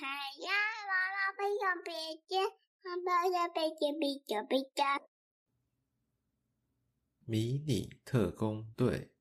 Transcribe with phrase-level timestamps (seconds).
[0.00, 0.52] 呀，
[0.88, 1.90] 娃娃飞上鼻
[2.28, 2.42] 尖，
[2.82, 4.84] 妈妈的鼻尖比较比较。
[7.24, 9.12] 迷你特工队，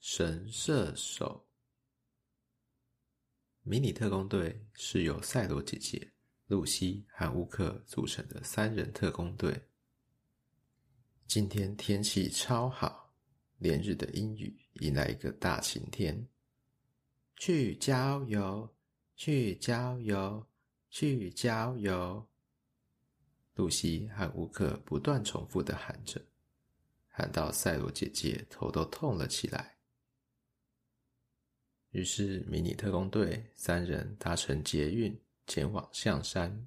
[0.00, 1.48] 神射手。
[3.62, 6.12] 迷你特工队是由赛罗姐姐、
[6.46, 9.68] 露西和乌克组成的三人特工队。
[11.26, 13.14] 今天天气超好，
[13.58, 16.26] 连日的阴雨迎来一个大晴天。
[17.36, 18.74] 去郊游，
[19.18, 20.46] 去郊游，
[20.90, 22.24] 去郊游。
[23.56, 26.24] 露西和乌克不断重复的喊着，
[27.08, 29.76] 喊到赛罗姐姐头都痛了起来。
[31.90, 36.64] 于是，迷你特工队三人搭乘捷运前往象山。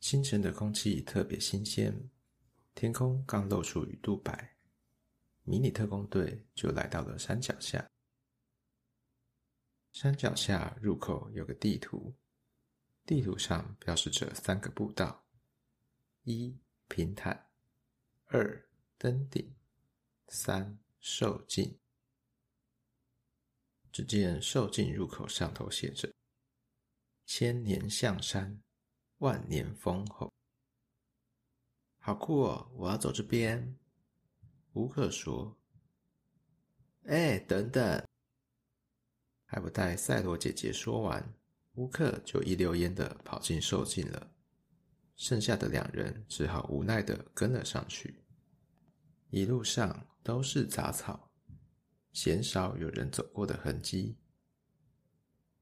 [0.00, 1.94] 清晨的空气特别新鲜，
[2.74, 4.56] 天空刚露出鱼肚白，
[5.42, 7.89] 迷你特工队就来到了山脚下。
[9.92, 12.14] 山脚下入口有个地图，
[13.04, 15.24] 地图上标示着三个步道：
[16.22, 16.56] 一、
[16.88, 17.34] 平坦；
[18.26, 19.52] 二、登顶；
[20.28, 21.78] 三、受尽。
[23.92, 26.12] 只见受尽入口上头写着
[27.26, 28.62] “千年象山，
[29.18, 30.32] 万年丰厚”，
[31.98, 32.70] 好酷哦！
[32.76, 33.76] 我要走这边。
[34.74, 35.58] 吴克说
[37.06, 38.02] ：“哎，等等！”
[39.52, 41.34] 还不待赛罗姐姐说完，
[41.74, 44.30] 乌克就一溜烟的跑进兽径了。
[45.16, 48.22] 剩下的两人只好无奈的跟了上去。
[49.28, 51.32] 一路上都是杂草，
[52.12, 54.16] 鲜少有人走过的痕迹。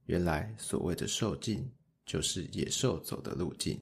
[0.04, 1.72] 原来所谓的兽径，
[2.04, 3.80] 就是野兽走的路径。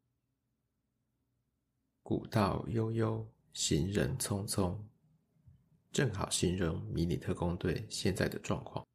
[2.04, 4.78] 古道悠悠，行人匆匆，
[5.90, 8.86] 正好形容迷你特工队现在的状况。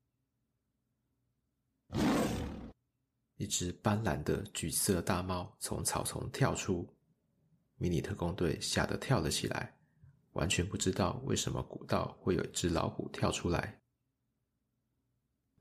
[3.38, 6.88] 一只斑斓的橘色大猫从草丛跳出，
[7.78, 9.75] 迷你特工队吓得跳了起来，
[10.34, 13.81] 完全不知道为什么古道会有一只老虎跳出来。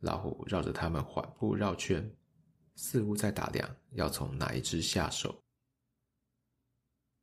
[0.00, 2.14] 老虎绕着他们缓步绕圈，
[2.74, 5.42] 似乎在打量要从哪一只下手。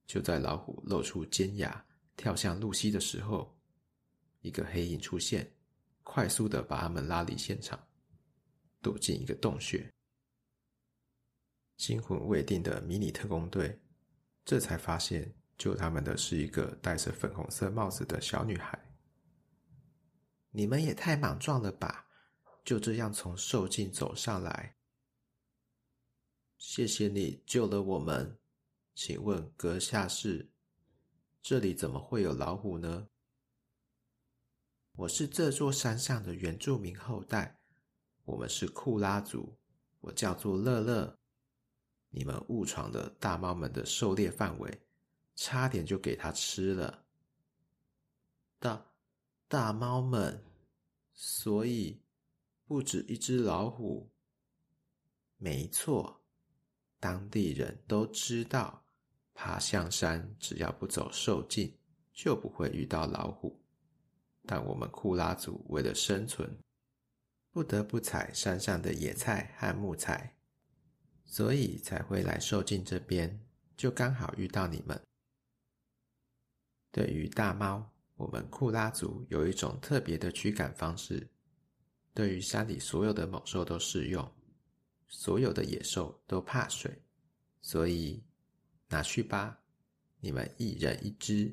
[0.05, 1.85] 就在老虎露出尖牙
[2.15, 3.55] 跳向露西的时候，
[4.41, 5.51] 一个黑影出现，
[6.03, 7.86] 快速的把他们拉离现场，
[8.81, 9.91] 躲进一个洞穴。
[11.77, 13.79] 惊魂未定的迷你特工队，
[14.43, 18.79] 这才发现救他们的是一个戴着粉红色帽子的小女孩。
[20.49, 22.07] 你们也太莽撞了吧！
[22.65, 24.75] 就这样从兽径走上来。
[26.57, 28.39] 谢谢你救了我们。
[28.95, 30.51] 请问阁下是？
[31.43, 33.09] 这里怎么会有老虎呢？
[34.93, 37.56] 我是这座山上的原住民后代，
[38.27, 39.57] 我们是库拉族，
[40.01, 41.17] 我叫做乐乐。
[42.09, 44.81] 你们误闯了大猫们的狩猎范围，
[45.33, 47.05] 差点就给它吃了。
[48.59, 48.85] 大
[49.47, 50.43] 大猫们，
[51.13, 52.01] 所以
[52.65, 54.11] 不止一只老虎。
[55.37, 56.21] 没错，
[56.99, 58.83] 当地人都知道，
[59.33, 61.73] 爬象山只要不走兽径，
[62.11, 63.57] 就不会遇到老虎。
[64.45, 66.57] 但我们库拉族为了生存，
[67.57, 70.37] 不得不采山上的野菜和木材。
[71.25, 73.43] 所以才会来受尽这边，
[73.75, 75.01] 就刚好遇到你们。
[76.91, 81.27] 对于大猫，我们库拉族有一种特别的驱赶方式，
[82.13, 84.31] 对于山里所有的猛兽都适用。
[85.07, 87.01] 所有的野兽都怕水，
[87.59, 88.23] 所以
[88.87, 89.57] 拿去吧，
[90.19, 91.51] 你们一人一只。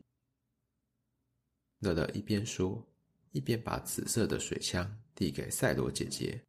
[1.78, 2.86] 乐乐一边说，
[3.30, 6.42] 一边把紫色的水枪递给赛罗姐姐，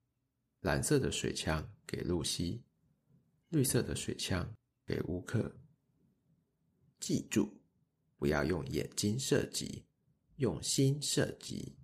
[0.61, 2.63] 蓝色的水枪给露西。
[3.49, 4.51] 绿色的水枪
[4.85, 5.55] 给乌克，
[6.99, 7.49] 记住，
[8.17, 9.85] 不要用眼睛射击，
[10.37, 11.77] 用心射击。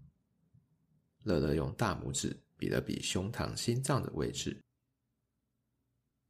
[1.24, 4.60] 乐乐用大拇指比了比胸膛、心脏的位置。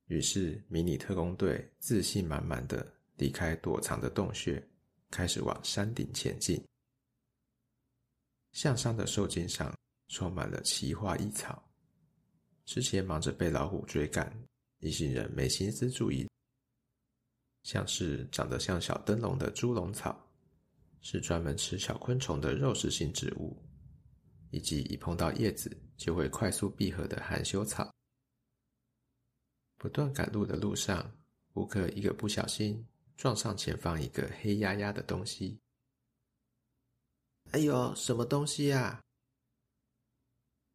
[0.07, 4.61] 于是，迷你特工队自信满满的离开躲藏的洞穴，
[5.09, 6.61] 开始往山顶前进。
[8.51, 9.73] 向山的受惊上
[10.11, 11.63] 充满了奇花异草，
[12.65, 14.31] 之前忙着被老虎追赶。
[14.79, 16.27] 一行人没心思注意，
[17.63, 20.27] 像是长得像小灯笼的猪笼草，
[21.01, 23.55] 是专门吃小昆虫的肉食性植物，
[24.49, 27.89] 以及一碰到叶子就会快速闭合的含羞草。
[29.77, 31.15] 不断赶路的路上，
[31.53, 32.85] 乌克一个不小心
[33.15, 35.57] 撞上前方一个黑压压的东西。
[37.51, 38.99] 哎呦，什么东西呀？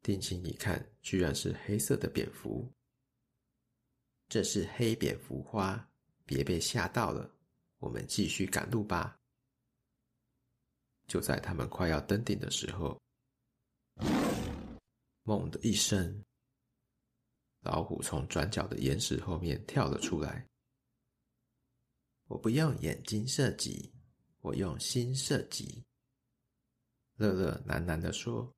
[0.07, 2.71] 定睛一看，居然是黑色的蝙蝠。
[4.29, 5.85] 这是黑蝙蝠花，
[6.25, 7.29] 别被吓到了。
[7.79, 9.19] 我们继续赶路吧。
[11.07, 12.97] 就在他们快要登顶的时候，
[15.23, 16.23] 猛的一声，
[17.59, 20.47] 老虎从转角的岩石后面跳了出来。
[22.27, 23.93] 我不用眼睛射击，
[24.39, 25.83] 我用心射击。
[27.15, 28.49] 乐乐喃喃地说，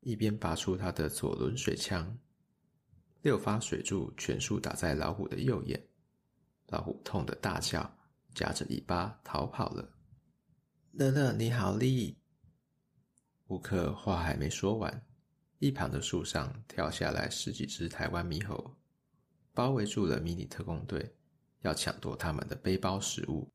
[0.00, 2.18] 一边拔出他的左轮水枪，
[3.22, 5.82] 六发水柱全数打在老虎的右眼，
[6.68, 7.98] 老虎痛得大叫，
[8.34, 9.92] 夹着尾巴逃跑了。
[10.92, 12.16] 乐乐，你好厉！
[13.48, 15.06] 乌克话还没说完，
[15.58, 18.76] 一旁的树上跳下来十几只台湾猕猴，
[19.52, 21.14] 包围住了迷你特工队。
[21.62, 23.52] 要抢夺他们的背包食物。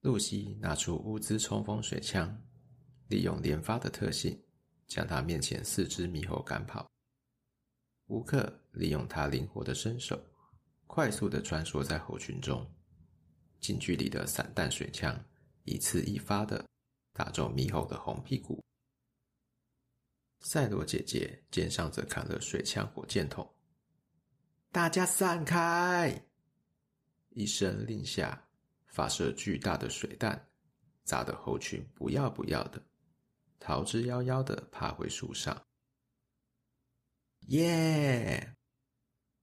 [0.00, 2.42] 露西拿出乌兹冲锋水枪，
[3.06, 4.42] 利用连发的特性，
[4.86, 6.86] 将他面前四只猕猴赶跑。
[8.08, 10.22] 乌克利用他灵活的身手，
[10.86, 12.70] 快速的穿梭在猴群中，
[13.60, 15.18] 近距离的散弹水枪
[15.64, 16.64] 一次一发的
[17.12, 18.62] 打中猕猴的红屁股。
[20.40, 23.50] 赛罗姐姐肩上则扛了水枪火箭筒。
[24.70, 26.26] 大家散开！
[27.30, 28.46] 一声令下，
[28.88, 30.48] 发射巨大的水弹，
[31.04, 32.82] 砸得猴群不要不要的，
[33.58, 35.60] 逃之夭夭的爬回树上。
[37.48, 38.54] 耶！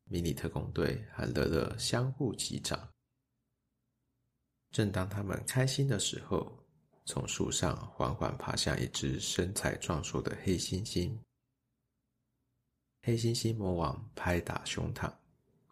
[0.05, 2.89] 迷你特工队和乐乐相互击掌。
[4.71, 6.51] 正当他们开心的时候，
[7.05, 11.17] 从树上缓缓爬下一只身材壮硕的黑猩猩。
[13.03, 15.11] 黑猩猩魔王拍打胸膛。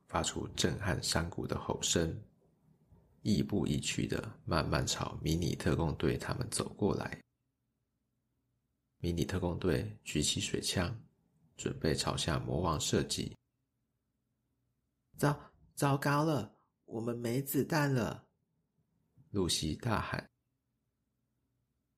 [0.07, 2.19] 发出震撼山谷的吼声，
[3.21, 7.21] 亦步亦趋的慢慢朝迷你特工队他们走过来。
[8.99, 10.93] 迷你特工队举起水枪，
[11.55, 13.35] 准备朝向魔王射击。
[15.17, 18.27] 糟糟糕了，我们没子弹了！
[19.31, 20.29] 露西大喊。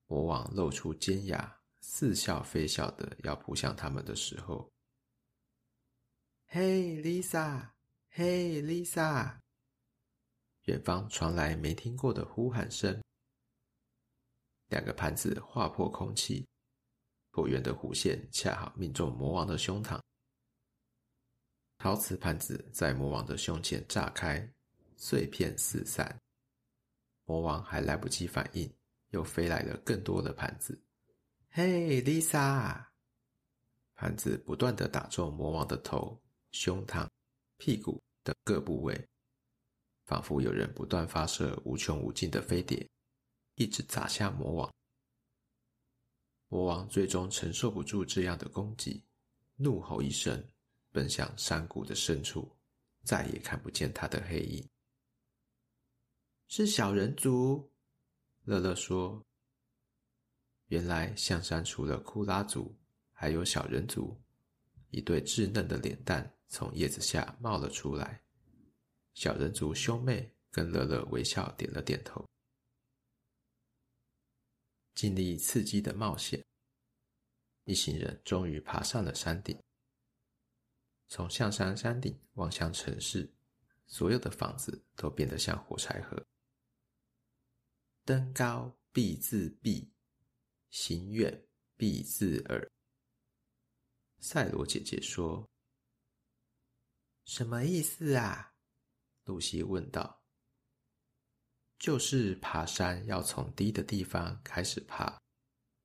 [0.06, 4.70] 魔王露出尖牙，似笑非笑的要扑向他们的时候，
[6.46, 7.70] 嘿，Lisa！
[8.10, 9.40] 嘿，Lisa！
[10.66, 13.02] 远方传来没听过的呼喊声。
[14.68, 16.46] 两个盘子划破空气，
[17.32, 19.98] 椭圆的弧线恰好命中魔王的胸膛。
[21.78, 24.48] 陶瓷盘子在魔王的胸前炸开，
[24.96, 26.16] 碎片四散。
[27.24, 28.72] 魔王还来不及反应，
[29.10, 30.80] 又飞来了更多的盘子。
[31.50, 32.84] 嘿，Lisa！
[33.94, 36.20] 盘子不断地打中魔王的头、
[36.52, 37.08] 胸膛。
[37.56, 39.08] 屁股等各部位，
[40.04, 42.84] 仿佛有人不断发射无穷无尽的飞碟，
[43.54, 44.74] 一直砸向魔王。
[46.52, 49.02] 魔王最终承受不住这样的攻击，
[49.56, 50.46] 怒吼一声，
[50.90, 52.46] 奔向山谷的深处，
[53.04, 54.68] 再也看不见他的黑影。
[56.48, 57.72] 是小人族，
[58.44, 59.24] 乐乐说
[60.68, 62.76] ：“原来象山除了库拉族，
[63.12, 64.14] 还有小人族，
[64.90, 68.22] 一对稚嫩的脸蛋。”从叶子下冒了出来，
[69.14, 72.22] 小人族兄妹跟乐乐微笑点了点头。
[74.94, 76.44] 经历刺激的冒险，
[77.64, 79.58] 一行人终于爬上了山顶。
[81.08, 83.32] 从象山山顶望向城市，
[83.86, 86.24] 所有的房子都变得像火柴盒。
[88.04, 89.88] 登高必自毙，
[90.70, 92.70] 行远必自耳。
[94.20, 95.48] 赛罗姐姐说。
[97.24, 98.52] 什么意思啊？
[99.24, 100.21] 露西问道。
[101.82, 105.20] 就是爬山要从低的地方开始爬，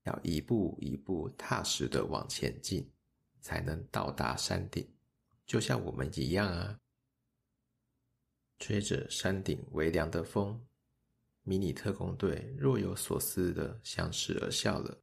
[0.04, 2.88] 要一步一步踏实的往前进，
[3.42, 4.88] 才能到达山顶。
[5.48, 6.78] 就像我们一样啊！
[8.60, 10.64] 吹着山顶微凉的风，
[11.42, 15.02] 迷你特工队若有所思的相视而笑了。